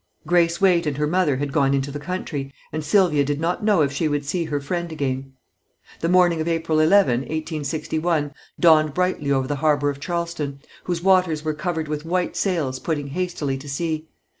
[0.25, 3.81] Grace Waite and her mother had gone into the country, and Sylvia did not know
[3.83, 5.33] if she would see her friend again.
[5.99, 11.43] The morning of April 11, 1861, dawned brightly over the harbor of Charleston, whose waters
[11.43, 14.07] were covered with white sails putting hastily to sea.